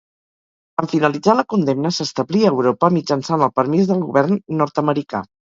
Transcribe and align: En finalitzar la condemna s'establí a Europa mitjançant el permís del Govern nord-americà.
En 0.83 0.87
finalitzar 0.93 1.35
la 1.39 1.45
condemna 1.53 1.91
s'establí 1.97 2.41
a 2.47 2.53
Europa 2.55 2.91
mitjançant 2.97 3.45
el 3.49 3.53
permís 3.61 3.93
del 3.93 4.03
Govern 4.09 4.43
nord-americà. 4.65 5.25